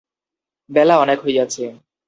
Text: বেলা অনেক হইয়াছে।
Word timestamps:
বেলা 0.69 0.95
অনেক 0.97 1.19
হইয়াছে। 1.25 1.63